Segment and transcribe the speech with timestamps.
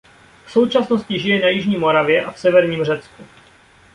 [0.45, 3.23] V současnosti žije na jižní Moravě a v severním Řecku.